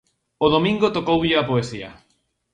[0.45, 1.89] O domingo tocoulle á poesía.